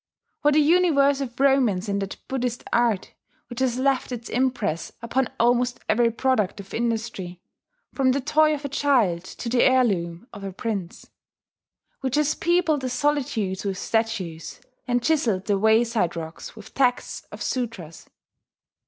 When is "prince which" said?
10.51-12.15